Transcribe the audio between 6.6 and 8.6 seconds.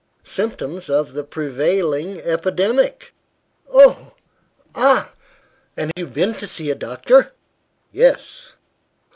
a doctor?" "Yes."